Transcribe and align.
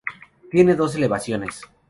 Tiene 0.49 0.73
dos 0.75 0.95
elevaciones. 0.95 1.61